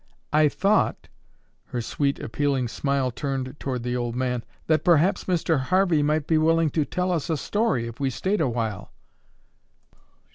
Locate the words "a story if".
7.29-7.99